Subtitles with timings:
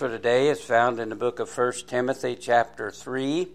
[0.00, 3.46] for today is found in the book of 1 Timothy, chapter 3.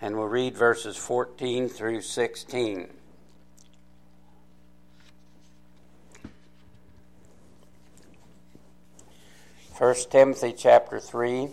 [0.00, 2.88] And we'll read verses 14 through 16.
[9.76, 11.48] First Timothy chapter 3,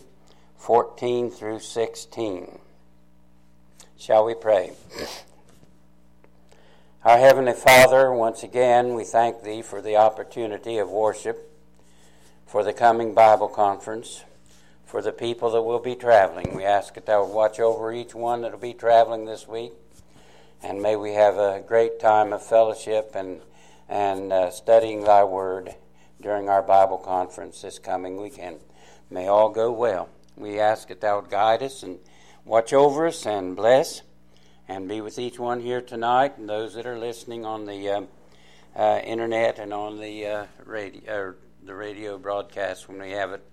[0.56, 2.60] 14 through 16.
[3.98, 4.74] Shall we pray?
[7.04, 11.50] Our Heavenly Father, once again we thank Thee for the opportunity of worship
[12.54, 14.24] for the coming Bible conference,
[14.86, 16.56] for the people that will be traveling.
[16.56, 19.72] We ask that Thou watch over each one that will be traveling this week,
[20.62, 23.42] and may we have a great time of fellowship and,
[23.90, 25.74] and uh, studying Thy Word
[26.22, 28.60] during our Bible conference this coming weekend.
[29.10, 30.08] May all go well.
[30.38, 31.98] We ask that Thou guide us and
[32.46, 34.04] watch over us and bless
[34.68, 38.02] and be with each one here tonight and those that are listening on the uh,
[38.76, 41.34] uh, internet and on the uh, radio
[41.66, 43.44] the radio broadcast when we have it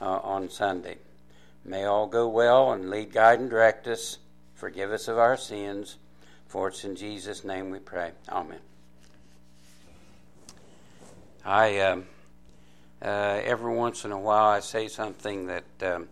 [0.00, 0.96] uh, on Sunday.
[1.64, 4.18] May all go well and lead, guide, and direct us.
[4.54, 5.96] Forgive us of our sins.
[6.46, 8.12] For it's in Jesus' name we pray.
[8.28, 8.60] Amen.
[11.44, 12.06] I um,
[13.02, 16.08] uh, every once in a while I say something that um,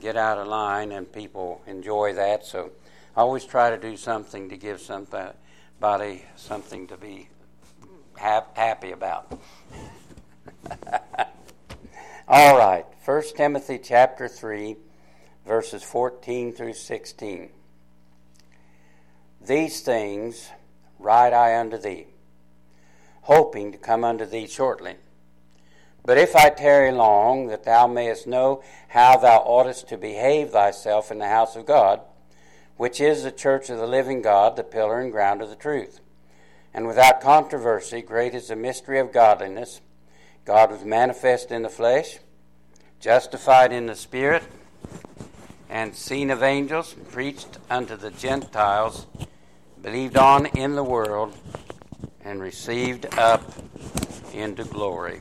[0.00, 2.44] get out of line and people enjoy that.
[2.44, 2.72] So
[3.16, 7.28] I always try to do something to give somebody something to be
[8.16, 9.38] happy about.
[12.28, 14.76] All right, 1 Timothy chapter 3,
[15.46, 17.48] verses 14 through 16.
[19.46, 20.50] These things
[20.98, 22.06] write I unto thee,
[23.22, 24.96] hoping to come unto thee shortly.
[26.04, 31.10] But if I tarry long, that thou mayest know how thou oughtest to behave thyself
[31.10, 32.00] in the house of God,
[32.76, 36.00] which is the church of the living God, the pillar and ground of the truth.
[36.72, 39.80] And without controversy, great is the mystery of godliness.
[40.48, 42.20] God was manifest in the flesh,
[43.00, 44.42] justified in the spirit,
[45.68, 49.06] and seen of angels, preached unto the Gentiles,
[49.82, 51.36] believed on in the world,
[52.24, 53.42] and received up
[54.32, 55.20] into glory.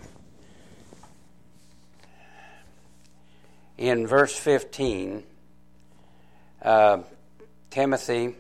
[3.78, 5.24] In verse 15,
[6.62, 7.00] uh,
[7.70, 8.34] Timothy,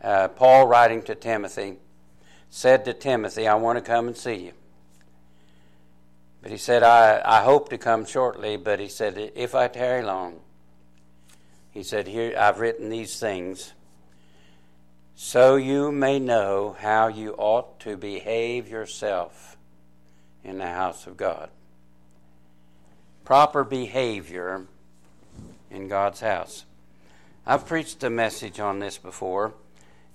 [0.00, 1.76] uh, Paul writing to Timothy,
[2.48, 4.52] said to Timothy, I want to come and see you.
[6.42, 10.02] But he said, I, I hope to come shortly, but he said, if I tarry
[10.02, 10.40] long,
[11.70, 13.72] he said, Here I've written these things,
[15.14, 19.56] so you may know how you ought to behave yourself
[20.42, 21.48] in the house of God.
[23.24, 24.66] Proper behavior
[25.70, 26.64] in God's house.
[27.46, 29.54] I've preached a message on this before,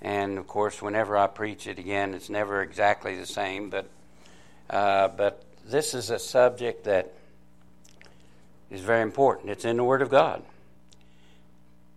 [0.02, 3.90] and of course, whenever I preach it again, it's never exactly the same, but
[4.70, 7.14] uh, but this is a subject that
[8.70, 9.50] is very important.
[9.50, 10.44] It's in the Word of God.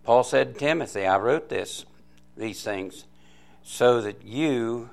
[0.03, 1.85] Paul said to Timothy, I wrote this,
[2.35, 3.05] these things,
[3.63, 4.89] so that you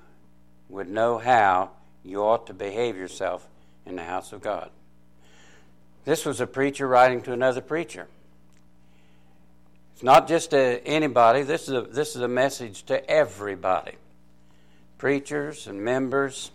[0.69, 1.71] would know how
[2.05, 3.49] you ought to behave yourself
[3.87, 4.71] in the house of God.
[6.05, 8.07] This was a preacher writing to another preacher.
[9.95, 13.97] It's not just to anybody, this is a, this is a message to everybody
[14.99, 16.51] preachers and members,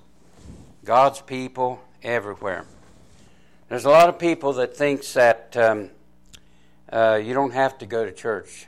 [0.83, 2.65] God's people, everywhere.
[3.69, 5.89] There's a lot of people that thinks that um,
[6.91, 8.67] uh, you don't have to go to church.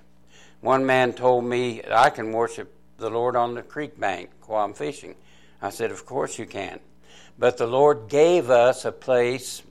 [0.62, 4.73] One man told me I can worship the Lord on the creek bank while I'm
[4.73, 5.16] fishing.
[5.62, 6.79] I said, Of course you can.
[7.38, 9.62] But the Lord gave us a place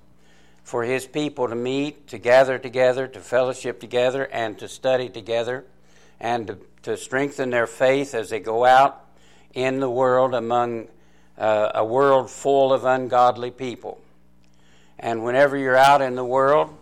[0.63, 5.65] for His people to meet, to gather together, to fellowship together, and to study together,
[6.21, 9.05] and to, to strengthen their faith as they go out
[9.55, 10.89] in the world among
[11.39, 14.01] uh, a world full of ungodly people.
[14.99, 16.77] And whenever you're out in the world,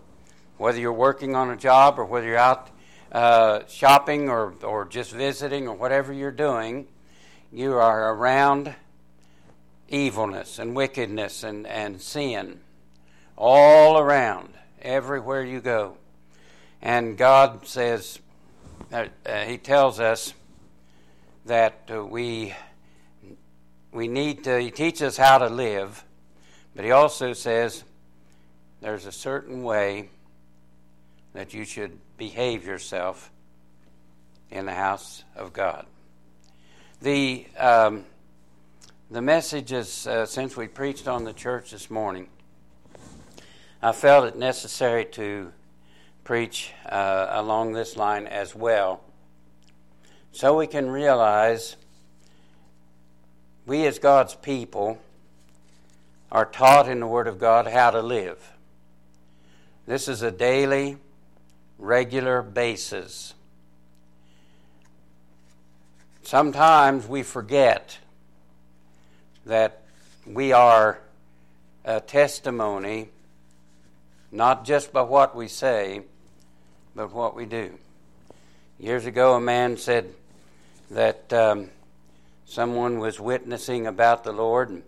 [0.59, 2.71] whether you're working on a job or whether you're out
[3.11, 6.87] uh, shopping or, or just visiting or whatever you're doing,
[7.53, 8.75] you are around
[9.89, 12.61] evilness and wickedness and, and sin
[13.37, 14.51] all around,
[14.81, 15.97] everywhere you go.
[16.81, 18.19] And God says,
[18.93, 20.35] uh, uh, He tells us
[21.47, 22.55] that uh, we
[23.93, 26.05] we need to, he teaches us how to live,
[26.75, 27.85] but he also says
[28.81, 30.09] there's a certain way
[31.35, 33.31] that you should behave yourself
[34.51, 35.87] in the house of God.
[37.01, 38.05] The, um,
[39.11, 42.29] the message is, uh, since we preached on the church this morning,
[43.83, 45.53] I felt it necessary to
[46.25, 49.03] preach uh, along this line as well
[50.31, 51.77] so we can realize
[53.73, 54.99] we as God's people
[56.31, 58.53] are taught in the Word of God how to live.
[59.87, 60.99] This is a daily,
[61.79, 63.33] regular basis.
[66.23, 67.97] Sometimes we forget
[69.47, 69.81] that
[70.27, 71.01] we are
[71.83, 73.09] a testimony
[74.31, 76.03] not just by what we say,
[76.95, 77.73] but what we do.
[78.79, 80.13] Years ago, a man said
[80.91, 81.71] that um,
[82.53, 84.83] someone was witnessing about the Lord and,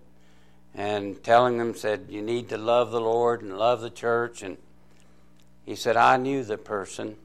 [0.75, 4.43] and telling them, said, You need to love the Lord and love the church.
[4.43, 4.59] And
[5.65, 7.17] he said, I knew the person,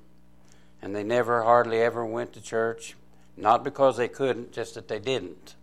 [0.82, 2.96] and they never, hardly ever went to church.
[3.36, 5.56] Not because they couldn't, just that they didn't.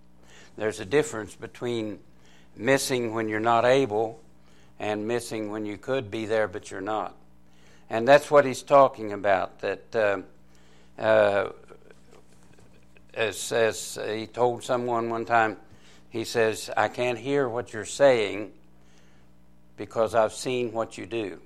[0.58, 1.99] There's a difference between
[2.55, 4.20] missing when you're not able
[4.79, 7.14] and missing when you could be there but you're not.
[7.88, 9.61] And that's what he's talking about.
[9.61, 11.52] That uh, uh,
[13.17, 15.57] as, as he told someone one time,
[16.11, 18.53] he says, I can't hear what you're saying
[19.77, 21.41] because I've seen what you do.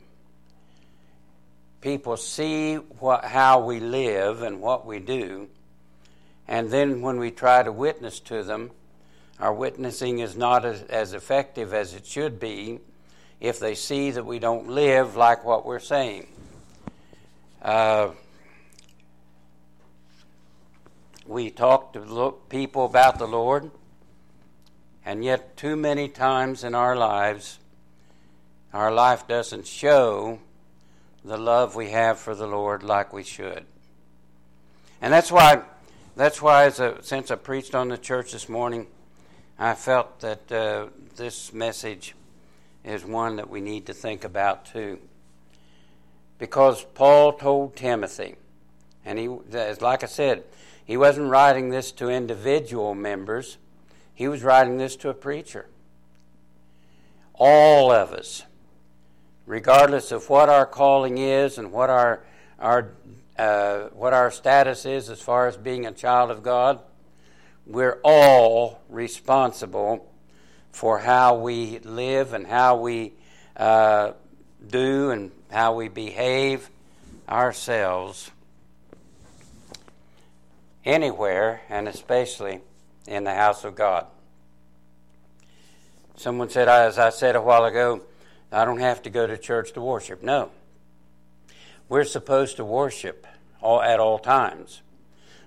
[1.81, 5.49] People see what, how we live and what we do,
[6.47, 8.71] and then when we try to witness to them,
[9.39, 12.81] our witnessing is not as, as effective as it should be
[13.41, 16.27] if they see that we don't live like what we're saying.
[17.63, 18.11] Uh,
[21.31, 23.71] we talk to people about the Lord,
[25.05, 27.61] and yet, too many times in our lives,
[28.73, 30.41] our life doesn't show
[31.25, 33.65] the love we have for the Lord like we should.
[35.01, 35.63] And that's why
[36.17, 38.89] that's why, a, since I preached on the church this morning,
[39.57, 40.87] I felt that uh,
[41.17, 42.17] this message
[42.85, 44.99] is one that we need to think about too.
[46.39, 48.35] Because Paul told Timothy,
[49.05, 50.43] and he, like I said,
[50.91, 53.59] he wasn't writing this to individual members,
[54.13, 55.69] he was writing this to a preacher.
[57.33, 58.43] All of us,
[59.47, 62.25] regardless of what our calling is and what our,
[62.59, 62.91] our
[63.39, 66.81] uh, what our status is as far as being a child of God,
[67.69, 70.13] we're all responsible
[70.73, 73.13] for how we live and how we
[73.57, 74.11] uh,
[74.67, 76.69] do and how we behave
[77.29, 78.33] ourselves
[80.85, 82.61] anywhere and especially
[83.07, 84.07] in the house of God.
[86.17, 88.03] Someone said, as I said a while ago,
[88.53, 90.23] I don't have to go to church to worship.
[90.23, 90.51] No.
[91.89, 93.27] We're supposed to worship
[93.61, 94.83] all, at all times.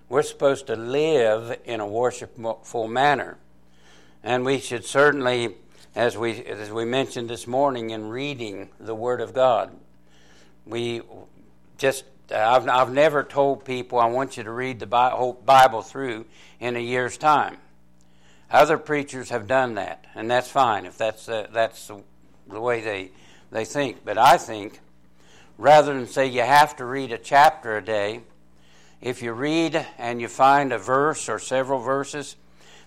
[0.10, 3.38] We're supposed to live in a worshipful manner.
[4.24, 5.56] And we should certainly,
[5.96, 9.76] as we, as we mentioned this morning in reading the Word of God,
[10.66, 11.02] we
[11.78, 16.26] just, I've, I've never told people I want you to read the Bible through
[16.60, 17.58] in a year's time.
[18.50, 21.90] Other preachers have done that, and that's fine if that's, uh, that's
[22.48, 23.12] the way they,
[23.52, 24.06] they think.
[24.06, 24.80] But I think
[25.58, 28.22] rather than say you have to read a chapter a day,
[29.02, 32.36] if you read and you find a verse or several verses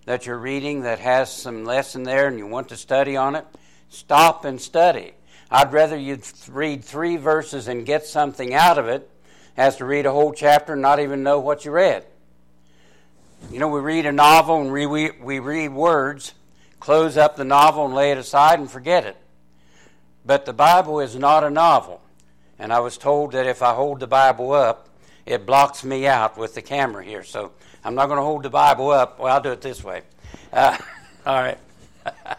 [0.06, 3.44] that you're reading that has some lesson there and you want to study on it,
[3.88, 5.12] stop and study.
[5.50, 9.11] I'd rather you read three verses and get something out of it
[9.56, 12.05] as to read a whole chapter and not even know what you read.
[13.50, 16.35] You know, we read a novel and we, we, we read words,
[16.81, 19.17] close up the novel and lay it aside and forget it.
[20.25, 22.00] But the Bible is not a novel.
[22.59, 24.88] And I was told that if I hold the Bible up,
[25.25, 27.23] it blocks me out with the camera here.
[27.23, 27.52] So
[27.85, 29.19] I'm not going to hold the Bible up.
[29.19, 30.02] Well, I'll do it this way.
[30.52, 30.76] Uh,
[31.26, 31.59] all right.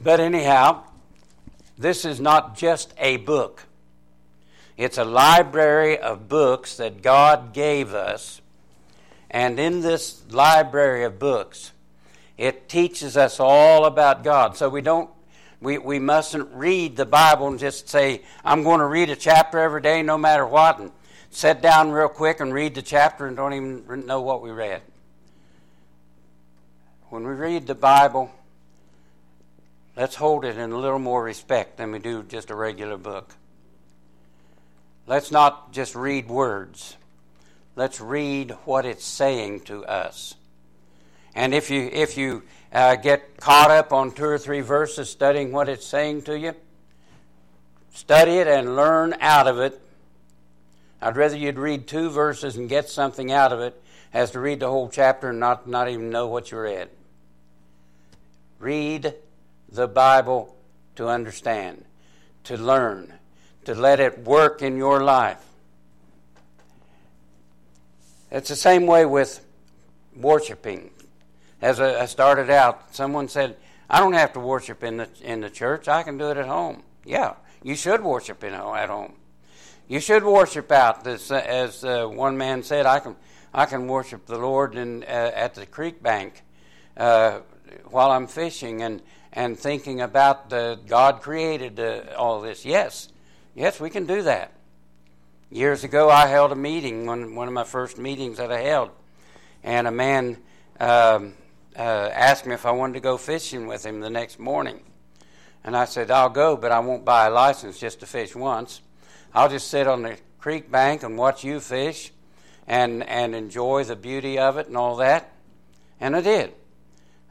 [0.00, 0.84] but anyhow,
[1.78, 3.64] this is not just a book,
[4.80, 8.40] it's a library of books that God gave us.
[9.30, 11.72] And in this library of books,
[12.38, 14.56] it teaches us all about God.
[14.56, 15.10] So we don't
[15.60, 19.58] we, we mustn't read the Bible and just say, I'm going to read a chapter
[19.58, 20.90] every day no matter what, and
[21.28, 24.80] sit down real quick and read the chapter and don't even know what we read.
[27.10, 28.30] When we read the Bible,
[29.94, 33.34] let's hold it in a little more respect than we do just a regular book.
[35.10, 36.96] Let's not just read words.
[37.74, 40.36] Let's read what it's saying to us.
[41.34, 45.50] And if you if you uh, get caught up on two or three verses studying
[45.50, 46.54] what it's saying to you.
[47.92, 49.82] Study it and learn out of it.
[51.02, 53.82] I'd rather you'd read two verses and get something out of it
[54.14, 56.88] as to read the whole chapter and not, not even know what you read.
[58.60, 59.14] Read
[59.68, 60.54] the Bible
[60.94, 61.84] to understand,
[62.44, 63.14] to learn,
[63.64, 65.44] to let it work in your life.
[68.30, 69.44] It's the same way with
[70.16, 70.90] worshiping
[71.62, 73.56] as I started out, someone said,
[73.88, 75.88] I don't have to worship in the in the church.
[75.88, 76.82] I can do it at home.
[77.04, 79.14] Yeah, you should worship in at home.
[79.88, 81.04] You should worship out.
[81.04, 83.16] This, as uh, one man said, I can
[83.52, 86.42] I can worship the Lord in, uh, at the creek bank
[86.96, 87.40] uh,
[87.90, 89.02] while I'm fishing and
[89.32, 92.64] and thinking about the God created uh, all this.
[92.64, 93.08] Yes,
[93.54, 94.52] yes, we can do that.
[95.50, 98.90] Years ago, I held a meeting, one one of my first meetings that I held,
[99.62, 100.38] and a man.
[100.78, 101.34] Um,
[101.76, 104.80] uh, asked me if I wanted to go fishing with him the next morning.
[105.62, 108.80] And I said, I'll go, but I won't buy a license just to fish once.
[109.34, 112.12] I'll just sit on the creek bank and watch you fish
[112.66, 115.32] and, and enjoy the beauty of it and all that.
[116.00, 116.52] And I did.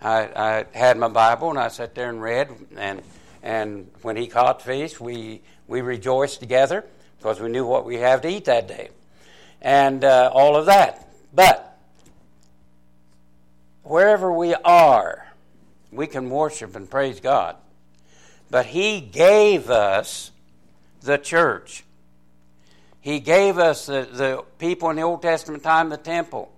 [0.01, 2.49] I, I had my Bible and I sat there and read.
[2.77, 3.01] And,
[3.41, 6.83] and when he caught fish, we, we rejoiced together
[7.17, 8.89] because we knew what we have to eat that day.
[9.61, 11.07] And uh, all of that.
[11.33, 11.77] But
[13.83, 15.27] wherever we are,
[15.91, 17.55] we can worship and praise God.
[18.49, 20.31] But He gave us
[21.01, 21.83] the church.
[22.99, 26.51] He gave us the, the people in the Old Testament time, the temple.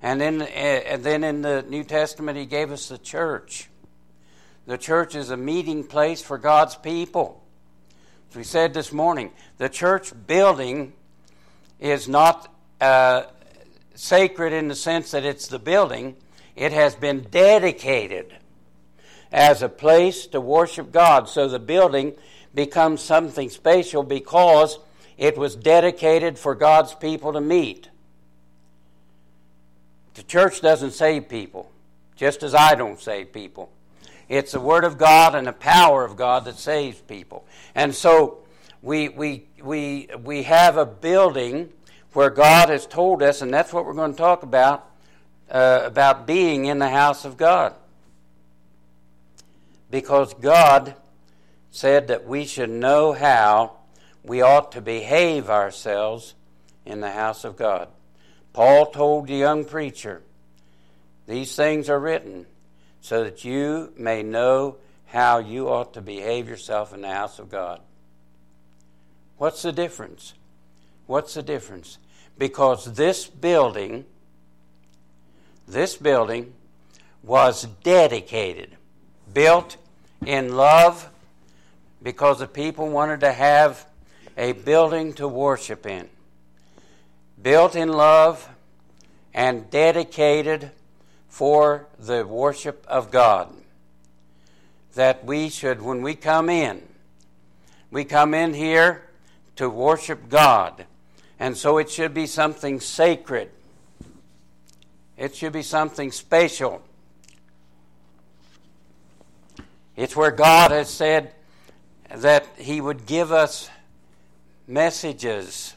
[0.00, 3.68] And then, and then in the New Testament, He gave us the church.
[4.66, 7.42] The church is a meeting place for God's people.
[8.30, 10.92] As we said this morning, the church building
[11.80, 13.24] is not uh,
[13.94, 16.16] sacred in the sense that it's the building,
[16.54, 18.34] it has been dedicated
[19.32, 21.28] as a place to worship God.
[21.28, 22.14] So the building
[22.54, 24.78] becomes something special because
[25.18, 27.88] it was dedicated for God's people to meet.
[30.14, 31.70] The church doesn't save people,
[32.16, 33.70] just as I don't save people.
[34.28, 37.46] It's the Word of God and the power of God that saves people.
[37.74, 38.38] And so
[38.82, 41.70] we, we, we, we have a building
[42.12, 44.90] where God has told us, and that's what we're going to talk about
[45.50, 47.74] uh, about being in the house of God.
[49.90, 50.96] Because God
[51.70, 53.76] said that we should know how
[54.24, 56.34] we ought to behave ourselves
[56.84, 57.88] in the house of God.
[58.52, 60.22] Paul told the young preacher,
[61.26, 62.46] These things are written
[63.06, 67.48] so that you may know how you ought to behave yourself in the house of
[67.48, 67.80] God.
[69.38, 70.34] What's the difference?
[71.06, 71.98] What's the difference?
[72.36, 74.06] Because this building
[75.68, 76.52] this building
[77.22, 78.76] was dedicated,
[79.32, 79.76] built
[80.24, 81.08] in love
[82.02, 83.86] because the people wanted to have
[84.36, 86.08] a building to worship in.
[87.40, 88.48] Built in love
[89.32, 90.72] and dedicated
[91.36, 93.52] for the worship of God.
[94.94, 96.82] That we should, when we come in,
[97.90, 99.04] we come in here
[99.56, 100.86] to worship God.
[101.38, 103.50] And so it should be something sacred
[105.16, 106.82] it should be something special.
[109.96, 111.32] It's where God has said
[112.14, 113.70] that He would give us
[114.66, 115.74] messages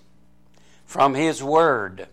[0.85, 2.07] from His Word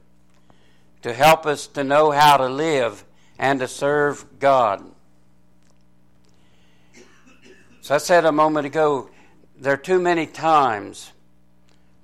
[1.03, 3.05] to help us to know how to live
[3.38, 4.85] and to serve God.
[7.81, 9.11] So I said a moment ago,
[9.59, 11.12] there are too many times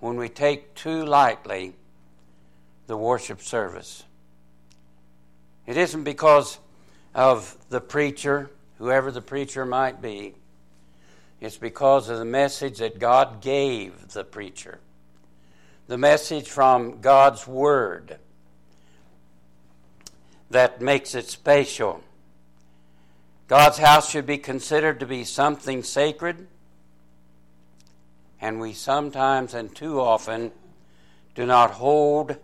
[0.01, 1.75] when we take too lightly
[2.87, 4.05] the worship service.
[5.67, 6.59] It isn't because
[7.15, 10.35] of the preacher, whoever the preacher might be.
[11.41, 14.79] It's because of the message that God gave the preacher,
[15.89, 18.19] the message from God's Word
[20.53, 22.03] that makes it special.
[23.49, 26.47] God's house should be considered to be something sacred,
[28.41, 30.53] and we sometimes and too often
[31.35, 32.37] do not hold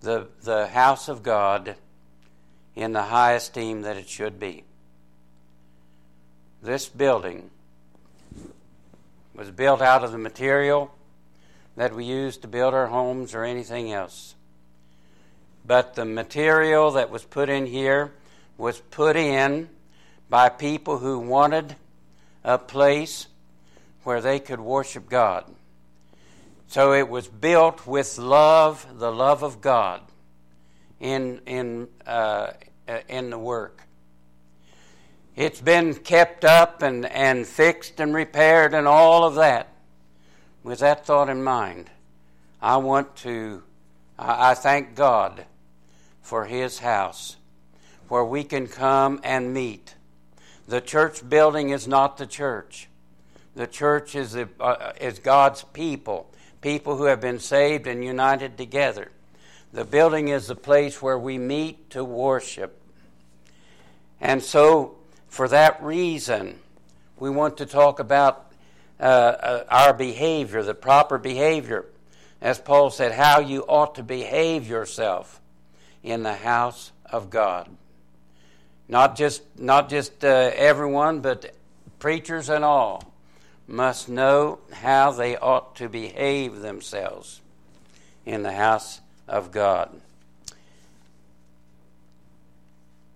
[0.00, 1.74] the, the house of God
[2.74, 4.64] in the high esteem that it should be.
[6.62, 7.50] This building
[9.34, 10.94] was built out of the material
[11.76, 14.35] that we use to build our homes or anything else.
[15.66, 18.12] But the material that was put in here
[18.56, 19.68] was put in
[20.28, 21.76] by people who wanted
[22.44, 23.26] a place
[24.04, 25.44] where they could worship God.
[26.68, 30.02] So it was built with love, the love of God,
[31.00, 32.52] in, in, uh,
[32.88, 33.82] uh, in the work.
[35.34, 39.68] It's been kept up and, and fixed and repaired and all of that.
[40.62, 41.90] With that thought in mind,
[42.62, 43.62] I want to,
[44.18, 45.44] I thank God
[46.26, 47.36] for His house
[48.08, 49.94] where we can come and meet.
[50.66, 52.88] The church building is not the church.
[53.54, 56.28] The church is, the, uh, is God's people,
[56.60, 59.12] people who have been saved and united together.
[59.72, 62.76] The building is the place where we meet to worship.
[64.20, 64.96] And so
[65.28, 66.58] for that reason,
[67.20, 68.50] we want to talk about
[68.98, 71.86] uh, uh, our behavior, the proper behavior.
[72.40, 75.40] As Paul said, how you ought to behave yourself
[76.06, 77.68] in the house of God.
[78.88, 81.52] Not just, not just uh, everyone, but
[81.98, 83.12] preachers and all
[83.66, 87.40] must know how they ought to behave themselves
[88.24, 89.90] in the house of God.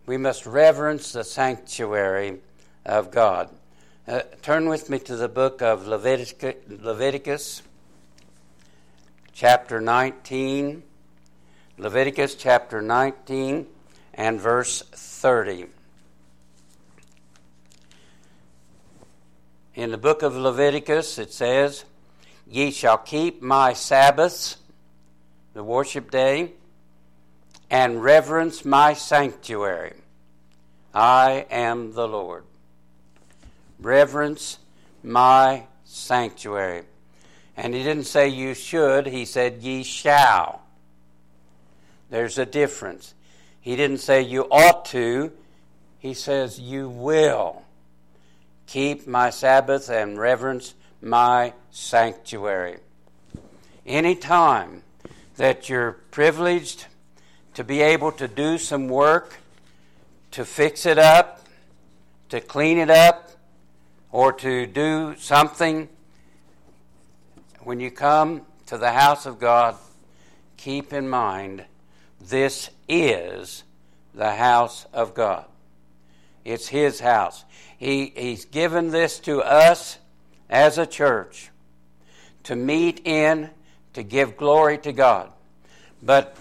[0.07, 2.39] We must reverence the sanctuary
[2.85, 3.49] of God.
[4.09, 7.63] Uh, turn with me to the book of Leviticus, Leviticus,
[9.33, 10.83] chapter 19.
[11.81, 13.67] Leviticus chapter 19
[14.13, 15.65] and verse 30.
[19.75, 21.87] In the book of Leviticus, it says,
[22.47, 24.59] Ye shall keep my Sabbaths,
[25.55, 26.53] the worship day,
[27.71, 29.95] and reverence my sanctuary.
[30.93, 32.45] I am the Lord.
[33.79, 34.59] Reverence
[35.03, 36.83] my sanctuary.
[37.57, 40.60] And he didn't say you should, he said ye shall.
[42.11, 43.15] There's a difference.
[43.61, 45.33] He didn't say you ought to,
[45.99, 47.63] he says you will.
[48.67, 52.79] Keep my Sabbath and reverence my sanctuary.
[53.87, 54.83] Any time
[55.37, 56.87] that you're privileged
[57.55, 59.39] to be able to do some work,
[60.33, 61.47] to fix it up,
[62.29, 63.31] to clean it up,
[64.13, 65.89] or to do something,
[67.61, 69.77] when you come to the house of God,
[70.57, 71.65] keep in mind
[72.21, 73.65] this is
[74.15, 75.45] the house of God.
[76.45, 77.45] It's His house.
[77.79, 79.99] He, he's given this to us
[80.49, 81.51] as a church
[82.45, 83.51] to meet in,
[83.95, 85.31] to give glory to God.
[86.03, 86.37] But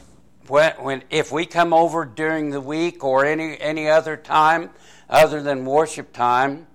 [0.48, 4.72] when, when, if we come over during the week or any, any other time
[5.10, 6.68] other than worship time,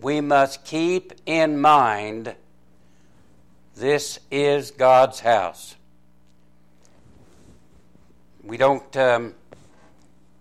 [0.00, 2.34] we must keep in mind
[3.74, 5.76] this is God's house.
[8.46, 9.34] We don't, um,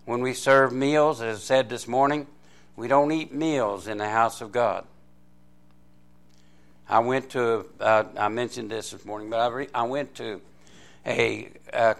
[0.06, 2.28] when we serve meals, as I said this morning,
[2.76, 4.86] we don't eat meals in the house of God.
[6.88, 10.40] I went to, uh, I mentioned this this morning, but I, re- I went to
[11.04, 11.96] a, a,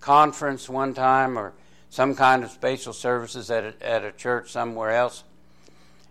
[0.00, 1.52] conference one time or
[1.90, 5.22] some kind of spatial services at a, at a church somewhere else.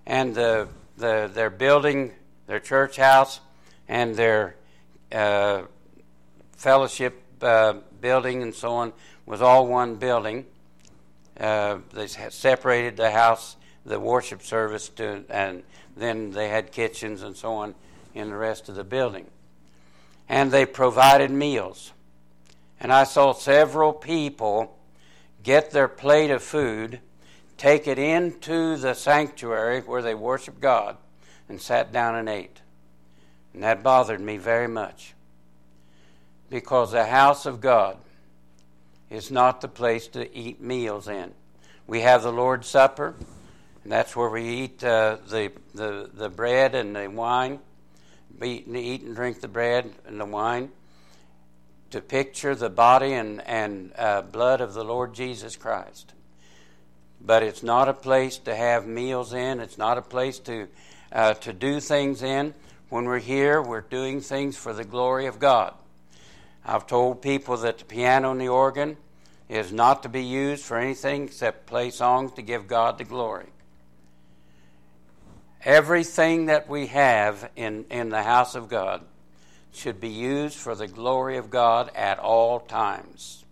[0.05, 2.13] And the, the, their building,
[2.47, 3.41] their church house,
[3.89, 4.55] and their
[5.11, 5.63] uh,
[6.55, 8.93] fellowship uh, building and so on
[9.25, 10.45] was all one building.
[11.39, 15.63] Uh, they separated the house, the worship service, to, and
[15.95, 17.75] then they had kitchens and so on
[18.13, 19.25] in the rest of the building.
[20.27, 21.93] And they provided meals.
[22.79, 24.77] And I saw several people
[25.43, 26.99] get their plate of food,
[27.57, 30.97] take it into the sanctuary where they worship God,
[31.47, 32.61] and sat down and ate.
[33.53, 35.13] And that bothered me very much.
[36.49, 37.97] Because the house of God
[39.09, 41.31] is not the place to eat meals in.
[41.87, 43.15] We have the Lord's Supper,
[43.83, 47.59] and that's where we eat uh, the, the, the bread and the wine.
[48.43, 50.69] Eat, eat and drink the bread and the wine
[51.91, 56.13] to picture the body and, and uh, blood of the Lord Jesus Christ.
[57.21, 60.67] But it's not a place to have meals in, it's not a place to,
[61.11, 62.53] uh, to do things in.
[62.89, 65.73] When we're here, we're doing things for the glory of God.
[66.65, 68.97] I've told people that the piano and the organ
[69.47, 73.47] is not to be used for anything except play songs to give God the glory.
[75.63, 79.03] Everything that we have in, in the house of God
[79.73, 83.43] should be used for the glory of God at all times,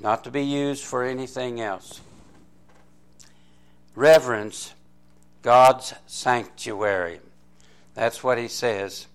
[0.00, 2.00] not to be used for anything else.
[3.94, 4.74] Reverence
[5.42, 7.20] God's sanctuary.
[7.94, 9.06] That's what he says.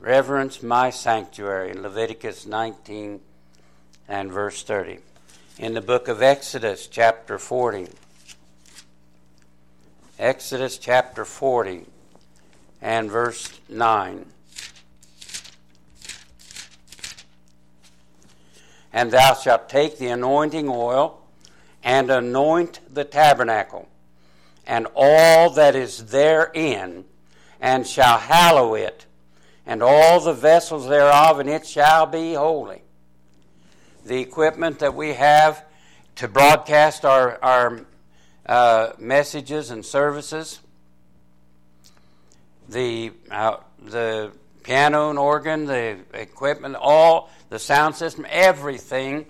[0.00, 3.20] Reverence my sanctuary Leviticus 19
[4.08, 4.98] and verse 30.
[5.58, 7.88] In the book of Exodus, chapter 40.
[10.18, 11.84] Exodus chapter 40
[12.80, 14.24] and verse 9.
[18.92, 21.22] And thou shalt take the anointing oil
[21.84, 23.90] and anoint the tabernacle
[24.66, 27.04] and all that is therein,
[27.60, 29.04] and shall hallow it,
[29.66, 32.82] and all the vessels thereof, and it shall be holy.
[34.04, 35.64] The equipment that we have
[36.16, 37.86] to broadcast our, our
[38.46, 40.60] uh, messages and services,
[42.68, 49.26] the, uh, the piano and organ, the equipment, all the sound system, everything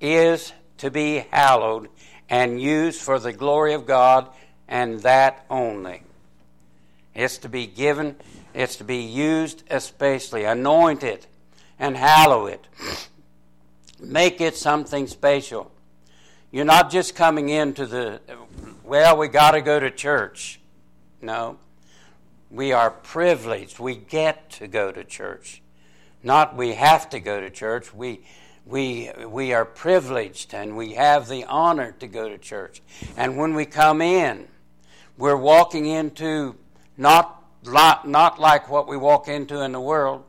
[0.00, 1.88] is to be hallowed
[2.28, 4.28] and used for the glory of God
[4.68, 6.02] and that only.
[7.14, 8.16] It's to be given,
[8.58, 10.42] it's to be used especially.
[10.42, 11.28] Anoint it
[11.78, 12.66] and hallow it.
[14.00, 15.70] Make it something special.
[16.50, 18.20] You're not just coming into the,
[18.82, 20.60] well, we got to go to church.
[21.22, 21.58] No.
[22.50, 23.78] We are privileged.
[23.78, 25.62] We get to go to church.
[26.24, 27.94] Not we have to go to church.
[27.94, 28.22] We,
[28.66, 32.82] we, we are privileged and we have the honor to go to church.
[33.16, 34.48] And when we come in,
[35.16, 36.56] we're walking into
[36.96, 40.24] not, not like what we walk into in the world.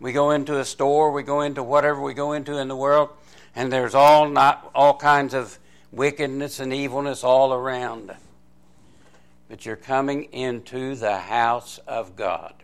[0.00, 3.10] We go into a store, we go into whatever we go into in the world,
[3.54, 5.58] and there's all not all kinds of
[5.92, 8.12] wickedness and evilness all around.
[9.48, 12.54] But you're coming into the house of God.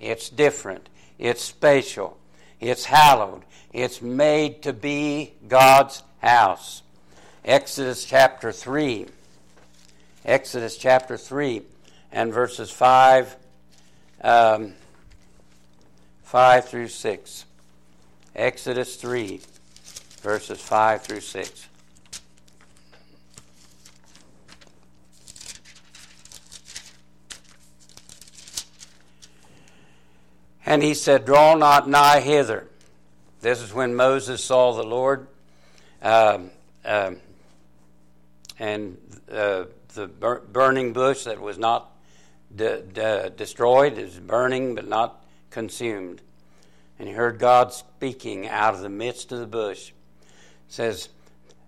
[0.00, 0.88] It's different.
[1.18, 2.18] It's spatial.
[2.60, 3.44] It's hallowed.
[3.72, 6.82] It's made to be God's house.
[7.44, 9.06] Exodus chapter 3.
[10.24, 11.62] Exodus chapter 3
[12.10, 13.36] and verses 5,
[14.24, 14.72] um,
[16.24, 17.44] 5 through 6.
[18.34, 19.40] Exodus 3,
[20.22, 21.68] verses 5 through 6.
[30.66, 32.66] And he said, Draw not nigh hither.
[33.42, 35.28] This is when Moses saw the Lord.
[36.02, 36.50] Um,
[36.84, 37.18] um,
[38.58, 38.96] and
[39.30, 41.93] uh, the bur- burning bush that was not
[42.54, 46.22] de- de- destroyed is burning but not consumed.
[46.98, 49.90] And he heard God speaking out of the midst of the bush.
[49.90, 49.94] It
[50.68, 51.08] says,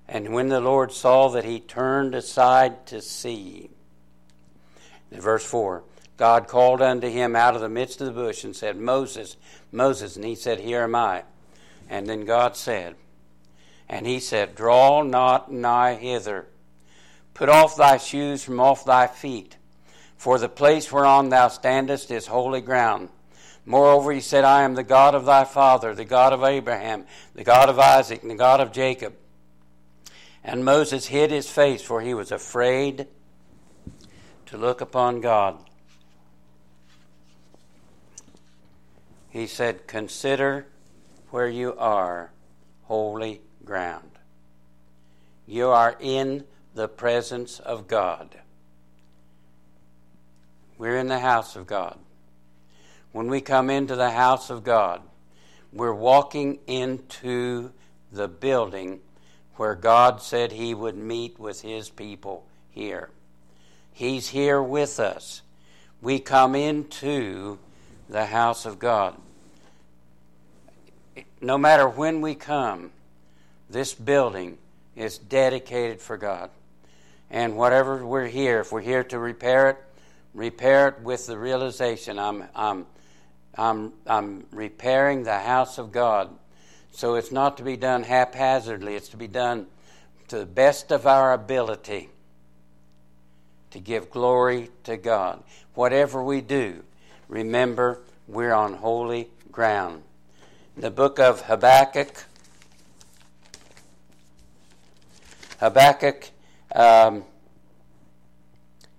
[0.09, 3.71] And when the Lord saw that he turned aside to see,
[5.11, 5.83] in verse 4,
[6.17, 9.37] God called unto him out of the midst of the bush and said, Moses,
[9.71, 10.17] Moses.
[10.17, 11.25] And he said, Here am I.
[11.89, 12.97] And then God said,
[13.89, 16.47] And he said, Draw not nigh hither.
[17.35, 19.57] Put off thy shoes from off thy feet,
[20.17, 23.09] for the place whereon thou standest is holy ground.
[23.65, 27.45] Moreover, he said, I am the God of thy father, the God of Abraham, the
[27.45, 29.15] God of Isaac, and the God of Jacob.
[30.45, 33.09] And Moses hid his face, for he was afraid
[34.47, 35.59] to look upon God.
[39.29, 40.67] He said, Consider
[41.31, 42.31] where you are,
[42.85, 44.13] holy ground.
[45.47, 48.39] You are in the presence of God.
[50.79, 51.99] We're in the house of God.
[53.13, 55.03] When we come into the house of God,
[55.73, 57.73] we're walking into
[58.13, 59.01] the building
[59.57, 63.11] where God said He would meet with His people here.
[63.93, 65.43] He's here with us.
[66.03, 67.59] We come into
[68.09, 69.17] the house of God
[71.41, 72.91] no matter when we come,
[73.69, 74.59] this building
[74.95, 76.51] is dedicated for God.
[77.31, 79.79] And whatever we're here, if we're here to repair it,
[80.37, 82.87] repair it with the realization I'm, I'm,
[83.57, 86.31] I'm, I'm repairing the house of God.
[86.93, 89.67] So it's not to be done haphazardly, it's to be done
[90.29, 92.11] to the best of our ability
[93.71, 95.43] to give glory to God.
[95.75, 96.83] Whatever we do,
[97.29, 100.03] remember we're on holy ground
[100.77, 102.25] the book of Habakkuk.
[105.59, 106.31] Habakkuk
[106.75, 107.25] um,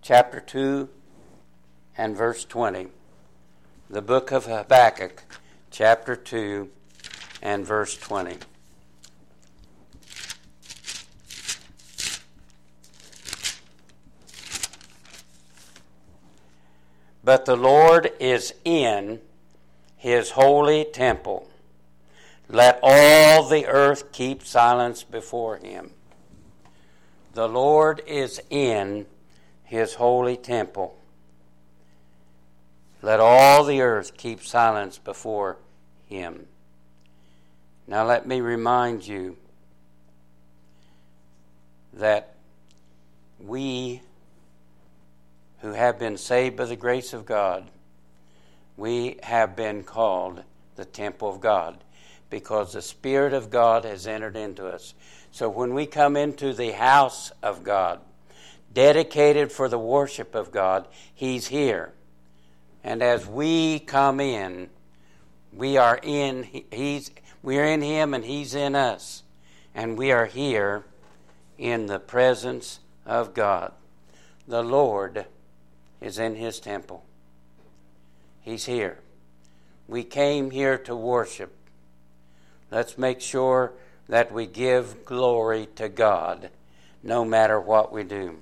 [0.01, 0.89] chapter 2
[1.97, 2.87] and verse 20.
[3.89, 5.23] The book of Habakkuk
[5.71, 6.69] chapter 2
[7.41, 8.37] and verse 20.
[17.23, 19.19] But the Lord is in
[19.97, 21.49] his holy temple.
[22.47, 25.91] Let all the earth keep silence before him.
[27.33, 29.07] The Lord is in
[29.63, 30.97] his holy temple.
[33.07, 35.55] Let all the earth keep silence before
[36.07, 36.45] him.
[37.87, 39.37] Now, let me remind you
[41.93, 42.35] that
[43.39, 44.01] we
[45.61, 47.69] who have been saved by the grace of God,
[48.75, 50.43] we have been called
[50.75, 51.77] the temple of God
[52.29, 54.93] because the Spirit of God has entered into us.
[55.31, 58.01] So when we come into the house of God,
[58.73, 61.93] dedicated for the worship of God, He's here.
[62.83, 64.69] And as we come in,
[65.53, 67.11] we are in He's
[67.41, 69.23] we are in Him and He's in us.
[69.73, 70.85] And we are here
[71.57, 73.71] in the presence of God.
[74.47, 75.25] The Lord
[76.01, 77.05] is in His temple.
[78.41, 78.99] He's here.
[79.87, 81.53] We came here to worship.
[82.71, 83.73] Let's make sure
[84.09, 86.49] that we give glory to God
[87.03, 88.37] no matter what we do.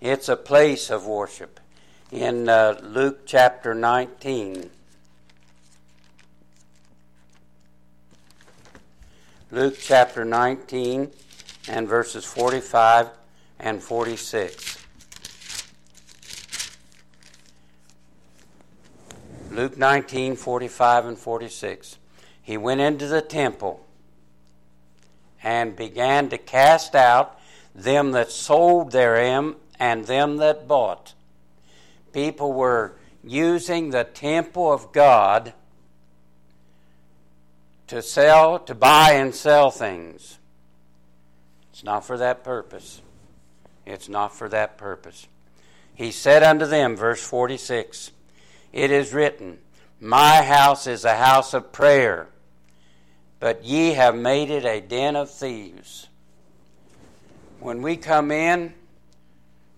[0.00, 1.58] It's a place of worship.
[2.10, 4.70] In uh, Luke chapter 19,
[9.50, 11.10] Luke chapter 19
[11.68, 13.10] and verses 45
[13.60, 14.78] and 46.
[19.50, 21.98] Luke 19, 45 and 46.
[22.40, 23.84] He went into the temple
[25.42, 27.38] and began to cast out
[27.74, 31.12] them that sold therein and them that bought.
[32.12, 35.52] People were using the temple of God
[37.88, 40.38] to sell, to buy and sell things.
[41.72, 43.02] It's not for that purpose.
[43.86, 45.26] It's not for that purpose.
[45.94, 48.12] He said unto them, verse 46,
[48.72, 49.58] it is written,
[50.00, 52.28] My house is a house of prayer,
[53.40, 56.08] but ye have made it a den of thieves.
[57.60, 58.74] When we come in,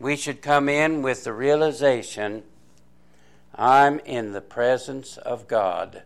[0.00, 2.42] we should come in with the realization
[3.54, 6.02] I'm in the presence of God.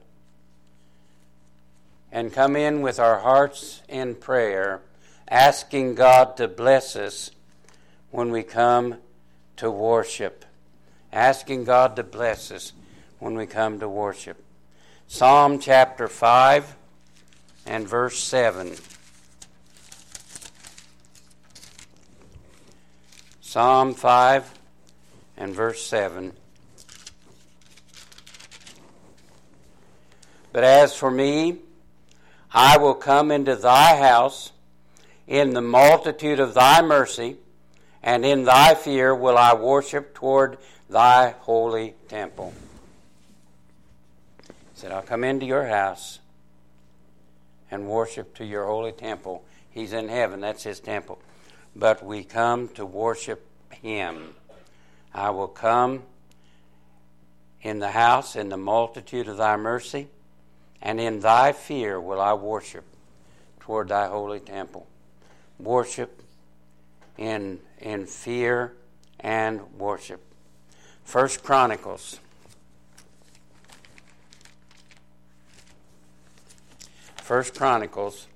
[2.12, 4.82] And come in with our hearts in prayer,
[5.28, 7.30] asking God to bless us
[8.10, 8.96] when we come
[9.56, 10.44] to worship
[11.14, 12.72] asking God to bless us
[13.20, 14.42] when we come to worship.
[15.06, 16.76] Psalm chapter 5
[17.64, 18.74] and verse 7.
[23.54, 24.52] Psalm 5
[25.36, 26.32] and verse 7.
[30.52, 31.58] But as for me,
[32.52, 34.50] I will come into thy house
[35.28, 37.36] in the multitude of thy mercy,
[38.02, 40.58] and in thy fear will I worship toward
[40.90, 42.52] thy holy temple.
[44.48, 46.18] He said, I'll come into your house
[47.70, 49.44] and worship to your holy temple.
[49.70, 51.20] He's in heaven, that's his temple.
[51.76, 54.34] But we come to worship him.
[55.12, 56.02] I will come
[57.62, 60.08] in the house in the multitude of thy mercy,
[60.82, 62.84] and in thy fear will I worship
[63.60, 64.86] toward thy holy temple.
[65.58, 66.22] Worship
[67.16, 68.74] in, in fear
[69.20, 70.20] and worship.
[71.04, 72.20] First Chronicles.
[77.16, 78.26] First Chronicles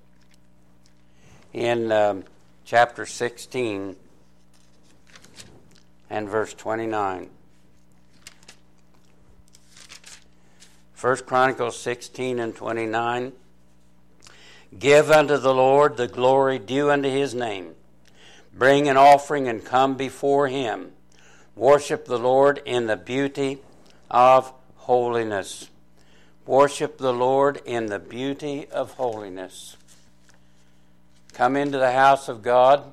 [1.52, 2.24] in um,
[2.68, 3.96] chapter 16
[6.10, 7.30] and verse 29.
[10.92, 13.32] First Chronicles 16 and 29.
[14.78, 17.74] Give unto the Lord the glory due unto his name.
[18.52, 20.92] Bring an offering and come before him.
[21.56, 23.60] Worship the Lord in the beauty
[24.10, 25.70] of holiness.
[26.44, 29.77] Worship the Lord in the beauty of holiness.
[31.38, 32.92] Come into the house of God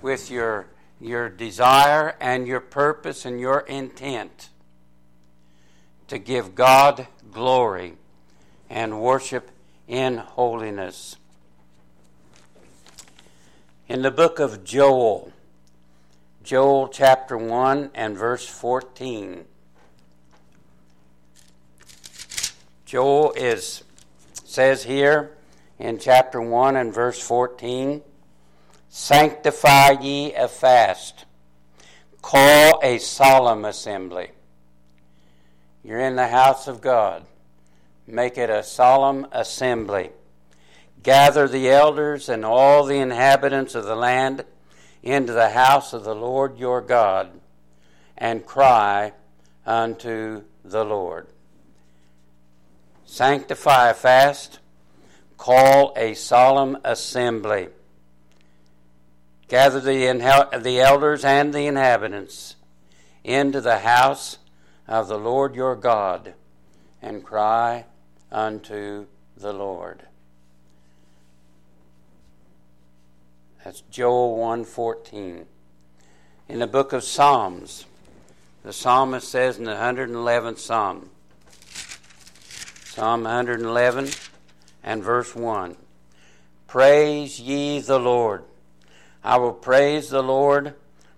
[0.00, 0.68] with your,
[1.00, 4.50] your desire and your purpose and your intent
[6.06, 7.94] to give God glory
[8.70, 9.50] and worship
[9.88, 11.16] in holiness.
[13.88, 15.32] In the book of Joel,
[16.44, 19.46] Joel chapter 1 and verse 14.
[22.84, 23.82] Joel is
[24.44, 25.35] says here
[25.78, 28.02] in chapter 1 and verse 14,
[28.88, 31.24] sanctify ye a fast,
[32.22, 34.30] call a solemn assembly.
[35.84, 37.24] You're in the house of God.
[38.06, 40.10] Make it a solemn assembly.
[41.02, 44.44] Gather the elders and all the inhabitants of the land
[45.02, 47.30] into the house of the Lord your God
[48.18, 49.12] and cry
[49.64, 51.28] unto the Lord.
[53.04, 54.58] Sanctify a fast,
[55.36, 57.68] call a solemn assembly.
[59.48, 62.56] Gather the, the elders and the inhabitants
[63.22, 64.38] into the house
[64.88, 66.34] of the Lord your God
[67.02, 67.84] and cry
[68.32, 70.02] unto the Lord.
[73.64, 75.46] That's Joel 1:14.
[76.48, 77.84] In the book of Psalms,
[78.62, 81.10] the psalmist says in the 111th Psalm,
[82.84, 84.08] Psalm 111
[84.86, 85.76] and verse 1,
[86.68, 88.44] Praise ye the Lord.
[89.22, 90.74] I will praise the Lord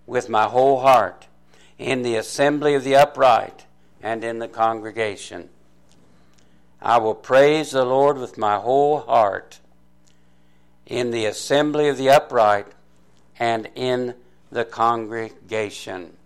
[0.07, 1.27] with my whole heart
[1.79, 3.67] in the assembly of the upright
[4.03, 5.51] and in the congregation.
[6.81, 9.61] I will praise the Lord with my whole heart
[10.87, 12.69] in the assembly of the upright
[13.39, 14.15] and in
[14.51, 16.17] the congregation.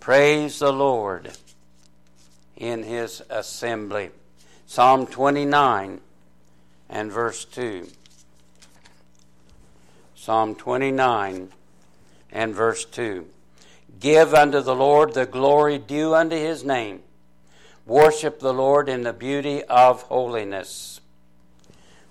[0.00, 1.30] Praise the Lord
[2.56, 4.10] in his assembly.
[4.70, 6.00] Psalm 29
[6.88, 7.88] and verse 2.
[10.14, 11.48] Psalm 29
[12.30, 13.26] and verse 2.
[13.98, 17.02] Give unto the Lord the glory due unto his name.
[17.84, 21.00] Worship the Lord in the beauty of holiness.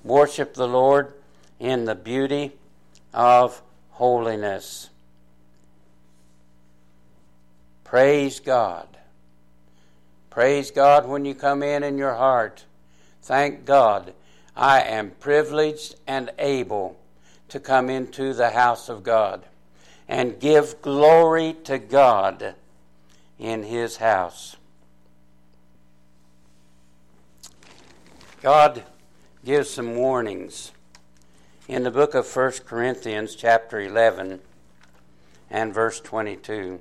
[0.03, 1.13] Worship the Lord
[1.61, 2.51] in the beauty
[3.13, 4.89] of holiness.
[7.85, 8.98] Praise God.
[10.39, 12.63] Praise God when you come in in your heart.
[13.21, 14.13] Thank God
[14.55, 16.97] I am privileged and able
[17.49, 19.43] to come into the house of God
[20.07, 22.55] and give glory to God
[23.37, 24.55] in His house.
[28.41, 28.85] God
[29.43, 30.71] gives some warnings
[31.67, 34.39] in the book of 1 Corinthians, chapter 11,
[35.49, 36.79] and verse 22.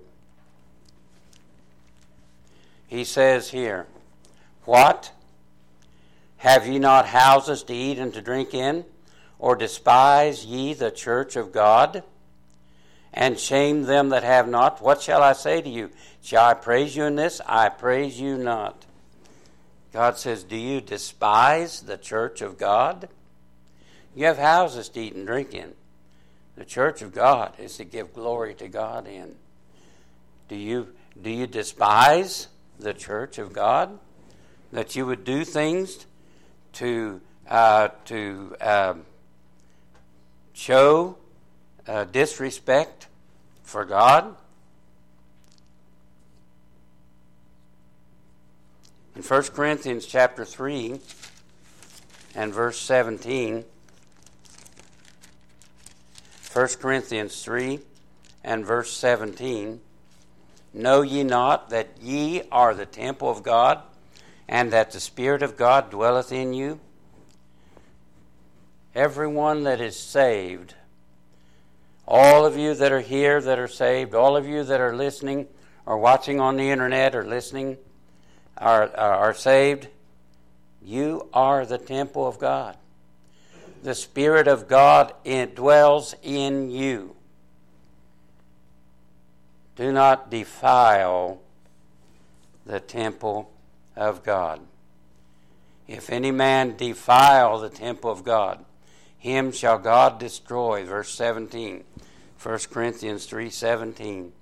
[2.89, 3.87] He says here,
[4.65, 5.13] What?
[6.39, 8.85] Have ye not houses to eat and to drink in?
[9.39, 12.03] Or despise ye the church of God?
[13.13, 14.83] And shame them that have not?
[14.83, 15.91] What shall I say to you?
[16.23, 17.41] Shall I praise you in this?
[17.47, 18.85] I praise you not.
[19.93, 23.09] God says, Do you despise the church of God?
[24.15, 25.75] You have houses to eat and drink in.
[26.57, 29.37] The church of God is to give glory to God in.
[30.49, 30.89] Do you,
[31.21, 33.99] do you despise the church of God?
[34.73, 36.07] That you would do things
[36.75, 38.95] to, uh, to uh,
[40.53, 41.17] show
[41.87, 43.07] uh, disrespect
[43.63, 44.37] for God?
[49.19, 51.01] In 1 Corinthians chapter 3
[52.37, 53.65] and verse 17,
[56.53, 57.81] 1 Corinthians 3
[58.45, 59.81] and verse 17,
[60.79, 63.83] Know ye not that ye are the temple of God,
[64.49, 66.79] and that the Spirit of God dwelleth in you?
[68.95, 70.75] Everyone that is saved,
[72.07, 75.49] all of you that are here that are saved, all of you that are listening
[75.85, 77.77] or watching on the internet or listening,
[78.57, 79.89] are, are, are saved,
[80.81, 82.77] you are the temple of God.
[83.83, 85.13] The Spirit of God
[85.57, 87.17] dwells in you.
[89.79, 91.39] Do not defile
[92.67, 93.49] the temple
[93.95, 94.61] of God.
[95.87, 98.65] If any man defile the temple of God,
[99.17, 100.85] him shall God destroy.
[100.85, 101.85] Verse 17.
[102.43, 104.33] 1 Corinthians 3:17.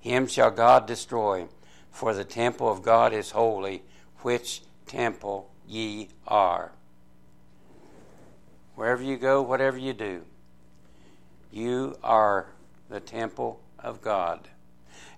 [0.00, 1.46] Him shall God destroy
[1.92, 3.84] for the temple of God is holy,
[4.22, 6.72] which temple ye are.
[8.74, 10.24] Wherever you go, whatever you do,
[11.52, 12.46] you are
[12.88, 14.48] the temple of God.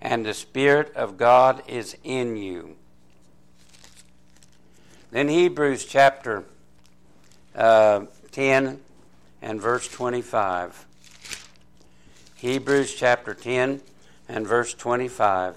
[0.01, 2.77] And the Spirit of God is in you.
[5.11, 6.45] Then Hebrews chapter
[7.55, 8.81] uh, 10
[9.43, 10.87] and verse 25.
[12.37, 13.81] Hebrews chapter 10
[14.29, 15.57] and verse 25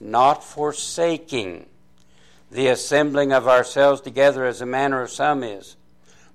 [0.00, 1.66] not forsaking
[2.50, 5.76] the assembling of ourselves together as the manner of some is,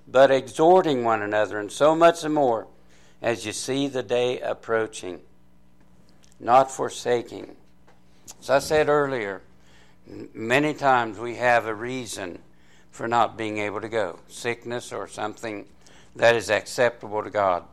[0.06, 2.66] but exhorting one another, and so much the more
[3.22, 5.20] as you see the day approaching.
[6.44, 7.56] Not forsaking.
[8.40, 9.42] As I said earlier,
[10.32, 12.38] many times we have a reason
[12.92, 15.66] for not being able to go sickness or something
[16.14, 17.64] that is acceptable to God.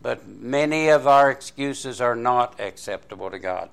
[0.00, 3.68] But many of our excuses are not acceptable to God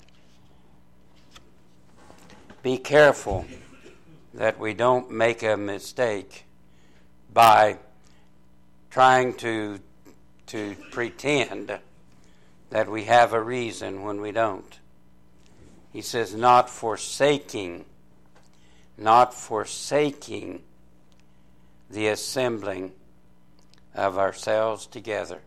[2.61, 3.45] be careful
[4.33, 6.45] that we don't make a mistake
[7.33, 7.77] by
[8.89, 9.79] trying to
[10.45, 11.79] to pretend
[12.69, 14.79] that we have a reason when we don't.
[15.91, 17.85] He says, not forsaking,
[18.97, 20.61] not forsaking
[21.89, 22.91] the assembling
[23.95, 25.39] of ourselves together,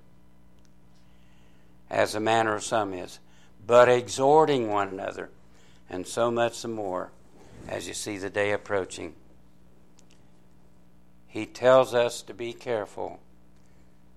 [1.89, 3.21] as a manner of some is,
[3.67, 5.31] but exhorting one another
[5.89, 7.11] and so much the more
[7.69, 9.15] as you see the day approaching.
[11.29, 13.21] He tells us to be careful.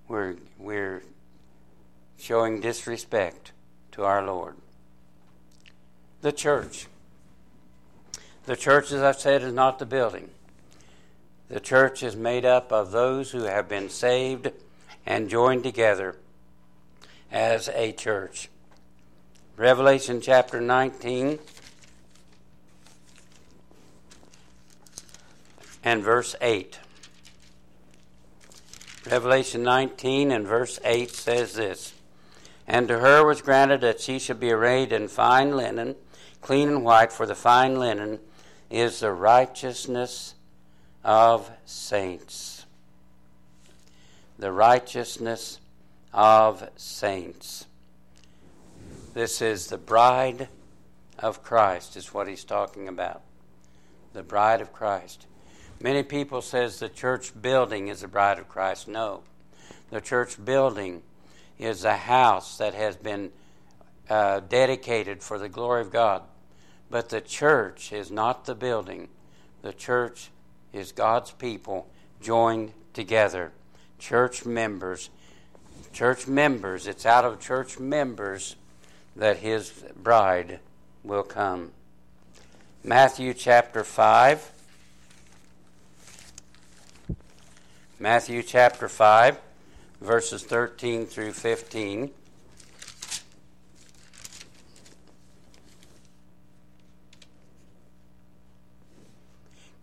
[0.08, 1.04] We're, we're
[2.18, 3.52] showing disrespect
[3.92, 4.56] to our Lord.
[6.22, 6.88] The church.
[8.46, 10.30] The church, as I've said, is not the building.
[11.50, 14.52] The church is made up of those who have been saved
[15.06, 16.16] and joined together
[17.32, 18.50] as a church.
[19.58, 21.40] Revelation chapter 19
[25.84, 26.80] and verse 8.
[29.06, 31.95] Revelation 19 and verse 8 says this
[32.68, 35.96] And to her was granted that she should be arrayed in fine linen,
[36.42, 38.20] clean and white, for the fine linen
[38.70, 40.36] is the righteousness
[41.04, 42.66] of saints.
[44.40, 45.60] The righteousness
[46.14, 47.68] of saints.
[49.14, 50.50] This is the bride
[51.20, 53.22] of Christ, is what he's talking about.
[54.14, 55.28] The bride of Christ.
[55.80, 58.88] Many people says the church building is the bride of Christ.
[58.88, 59.24] No.
[59.90, 61.04] The church building
[61.58, 63.32] is a house that has been
[64.10, 66.24] uh, dedicated for the glory of God.
[66.90, 69.10] But the church is not the building.
[69.62, 70.30] The church
[70.74, 71.90] is God's people
[72.22, 73.52] joined together.
[73.98, 75.10] Church members.
[75.94, 76.88] Church members.
[76.88, 78.56] It's out of church members
[79.16, 80.60] that his bride
[81.04, 81.72] will come.
[82.84, 84.52] Matthew chapter 5.
[87.98, 89.40] Matthew chapter 5,
[90.02, 92.12] verses 13 through 15.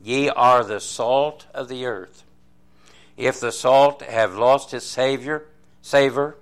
[0.03, 2.25] Ye are the salt of the earth.
[3.17, 5.47] If the salt have lost its savior,
[5.81, 6.37] savor,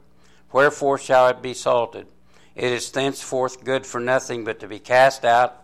[0.50, 2.06] wherefore shall it be salted?
[2.54, 5.56] It is thenceforth good for nothing but to be cast out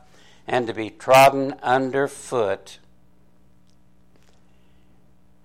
[0.46, 2.78] and to be trodden under foot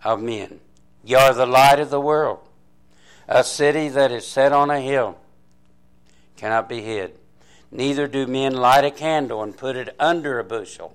[0.03, 0.59] of men.
[1.03, 2.39] Ye are the light of the world.
[3.33, 5.17] A city that is set on a hill
[6.35, 7.17] cannot be hid.
[7.71, 10.93] Neither do men light a candle and put it under a bushel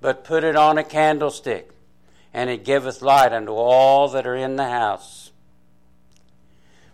[0.00, 1.70] but put it on a candlestick,
[2.32, 5.30] and it giveth light unto all that are in the house.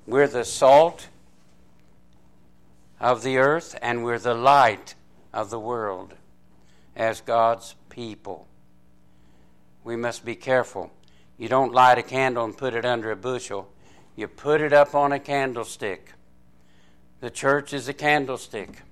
[0.07, 1.09] We're the salt
[3.01, 4.95] of the earth, and we're the light
[5.33, 6.15] of the world
[6.97, 8.47] as God's people.
[9.85, 10.91] We must be careful.
[11.39, 13.69] You don't light a candle and put it under a bushel,
[14.17, 16.13] you put it up on a candlestick.
[17.21, 18.83] The church is a candlestick.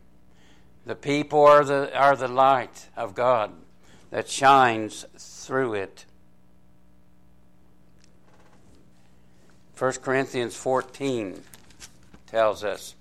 [0.87, 3.53] The people are the, are the light of God
[4.11, 6.05] that shines through it.
[9.79, 11.43] 1 Corinthians 14
[12.27, 12.95] tells us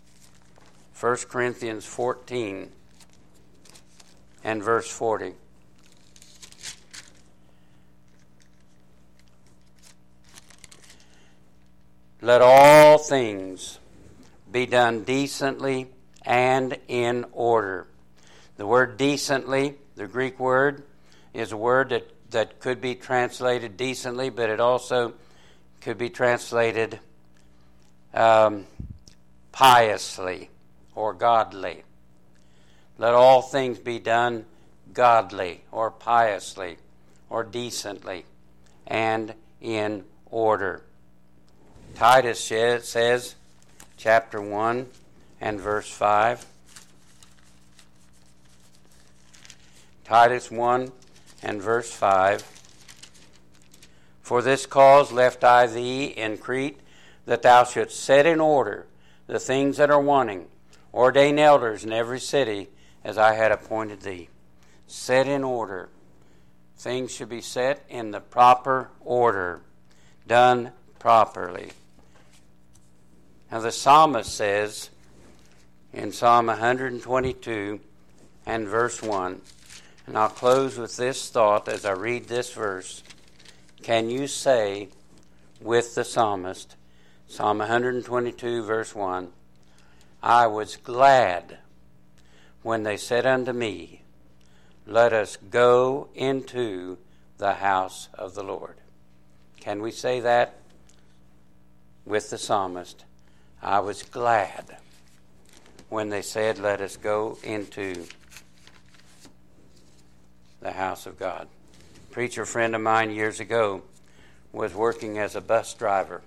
[1.00, 2.72] 1 Corinthians 14
[4.44, 5.34] and verse 40.
[12.24, 13.80] Let all things
[14.50, 15.90] be done decently
[16.22, 17.86] and in order.
[18.56, 20.84] The word decently, the Greek word,
[21.34, 25.16] is a word that, that could be translated decently, but it also
[25.82, 26.98] could be translated
[28.14, 28.68] um,
[29.52, 30.50] piously
[30.96, 31.84] or godly.
[32.98, 34.46] Let all things be done
[34.94, 36.78] godly or piously
[37.30, 38.24] or decently
[38.88, 40.84] and in order.
[41.96, 43.36] Titus says,
[43.98, 44.88] chapter 1
[45.40, 46.46] and verse 5.
[50.04, 50.92] Titus 1
[51.44, 52.42] and verse 5
[54.22, 56.80] For this cause left I thee in Crete,
[57.26, 58.88] that thou shouldst set in order
[59.28, 60.48] the things that are wanting,
[60.94, 62.70] ordain elders in every city,
[63.04, 64.30] as I had appointed thee.
[64.88, 65.90] Set in order.
[66.78, 69.62] Things should be set in the proper order,
[70.28, 71.72] done properly.
[73.54, 74.90] Now, the psalmist says
[75.94, 77.80] in Psalm 122
[78.48, 79.42] and verse 1
[80.08, 83.04] and I'll close with this thought as I read this verse.
[83.84, 84.88] Can you say
[85.62, 86.76] with the psalmist,
[87.28, 89.28] Psalm 122, verse 1,
[90.24, 91.60] I was glad
[92.64, 94.02] when they said unto me,
[94.88, 96.98] Let us go into
[97.38, 98.78] the house of the Lord.
[99.60, 100.56] Can we say that
[102.04, 103.06] with the psalmist?
[103.66, 104.76] I was glad
[105.88, 108.06] when they said, Let us go into
[110.60, 111.48] the house of God.
[111.96, 113.84] A preacher friend of mine years ago
[114.52, 116.22] was working as a bus driver,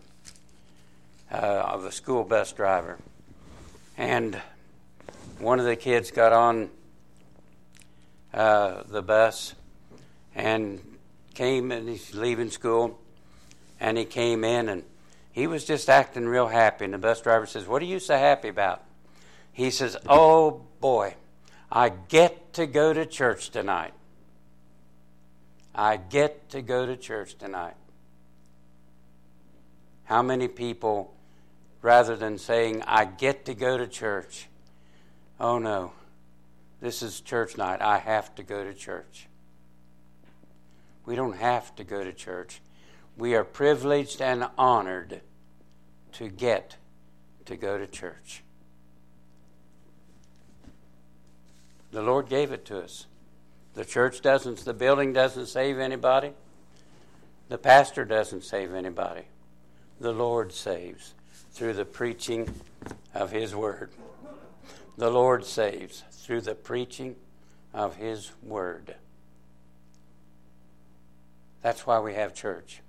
[1.31, 2.97] uh, of a school bus driver,
[3.99, 4.41] and
[5.39, 6.71] one of the kids got on
[8.33, 9.55] uh, the bus
[10.35, 10.81] and
[11.35, 12.99] came and he's leaving school
[13.79, 14.85] and he came in and
[15.37, 18.17] he was just acting real happy and the bus driver says what are you so
[18.17, 18.83] happy about
[19.53, 21.15] he says oh boy
[21.71, 23.93] i get to go to church tonight
[25.77, 27.75] I get to go to church tonight.
[30.05, 31.15] How many people,
[31.83, 34.49] rather than saying, I get to go to church,
[35.39, 35.93] oh no,
[36.81, 39.29] this is church night, I have to go to church.
[41.05, 42.63] We don't have to go to church.
[43.17, 45.23] We are privileged and honored
[46.13, 46.77] to get
[47.47, 48.43] to go to church.
[51.93, 53.07] The Lord gave it to us.
[53.75, 56.33] The church doesn't, the building doesn't save anybody.
[57.49, 59.23] The pastor doesn't save anybody.
[60.01, 61.15] The Lord saves
[61.53, 62.53] through the preaching
[63.15, 63.91] of His Word.
[64.99, 67.17] the Lord saves through the preaching
[67.73, 68.97] of His Word.
[71.63, 72.81] That's why we have church.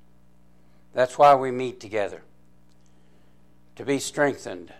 [0.98, 2.24] That's why we meet together.
[3.76, 4.74] To be strengthened,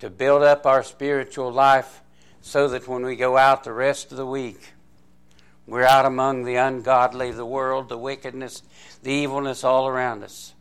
[0.00, 2.02] to build up our spiritual life
[2.42, 4.74] so that when we go out the rest of the week,
[5.66, 8.62] we're out among the ungodly, the world, the wickedness,
[9.02, 10.52] the evilness all around us.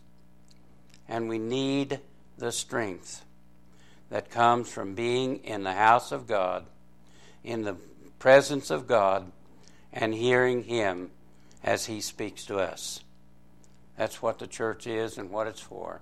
[1.09, 1.99] And we need
[2.37, 3.25] the strength
[4.09, 6.65] that comes from being in the house of God,
[7.43, 7.75] in the
[8.17, 9.29] presence of God,
[9.91, 11.11] and hearing Him
[11.65, 13.01] as He speaks to us.
[13.97, 16.01] That's what the church is and what it's for.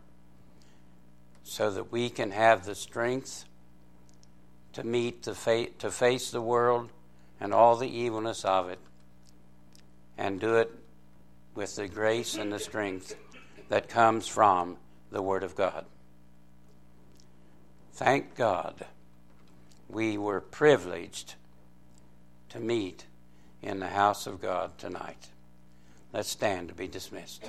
[1.43, 3.45] So that we can have the strength
[4.73, 6.89] to meet the fa- to face the world
[7.39, 8.79] and all the evilness of it
[10.17, 10.71] and do it
[11.53, 13.15] with the grace and the strength
[13.69, 14.77] that comes from
[15.11, 15.85] the Word of God.
[17.93, 18.85] Thank God
[19.87, 21.35] we were privileged
[22.49, 23.05] to meet
[23.61, 25.29] in the house of God tonight.
[26.15, 27.43] Let's stand to be dismissed.